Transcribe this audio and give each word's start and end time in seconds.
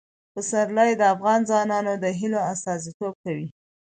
پسرلی 0.33 0.91
د 0.97 1.01
افغان 1.13 1.39
ځوانانو 1.49 1.93
د 2.03 2.05
هیلو 2.19 2.39
استازیتوب 2.51 3.13
کوي. 3.23 3.47